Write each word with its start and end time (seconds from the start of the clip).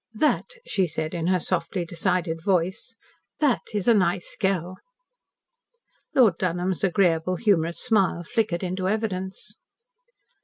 "That," 0.15 0.47
she 0.65 0.87
said 0.87 1.13
in 1.13 1.27
her 1.27 1.39
softly 1.39 1.85
decided 1.85 2.43
voice, 2.43 2.95
"that 3.39 3.61
is 3.71 3.87
a 3.87 3.93
nice 3.93 4.35
girl." 4.35 4.77
Lord 6.15 6.39
Dunholm's 6.39 6.83
agreeable, 6.83 7.35
humorous 7.35 7.77
smile 7.77 8.23
flickered 8.23 8.63
into 8.63 8.87
evidence. 8.89 9.57